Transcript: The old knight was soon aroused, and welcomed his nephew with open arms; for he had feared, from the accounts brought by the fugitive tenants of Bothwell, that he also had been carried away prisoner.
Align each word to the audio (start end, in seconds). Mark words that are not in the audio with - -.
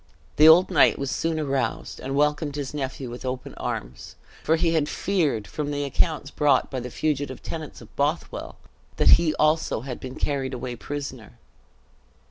The 0.37 0.47
old 0.47 0.71
knight 0.71 0.97
was 0.97 1.11
soon 1.11 1.39
aroused, 1.39 1.99
and 1.99 2.15
welcomed 2.15 2.55
his 2.55 2.73
nephew 2.73 3.11
with 3.11 3.23
open 3.23 3.53
arms; 3.53 4.15
for 4.43 4.55
he 4.55 4.71
had 4.73 4.89
feared, 4.89 5.45
from 5.45 5.69
the 5.69 5.83
accounts 5.83 6.31
brought 6.31 6.71
by 6.71 6.79
the 6.79 6.89
fugitive 6.89 7.43
tenants 7.43 7.81
of 7.81 7.95
Bothwell, 7.95 8.57
that 8.97 9.09
he 9.21 9.35
also 9.35 9.81
had 9.81 9.99
been 9.99 10.15
carried 10.15 10.55
away 10.55 10.75
prisoner. 10.75 11.37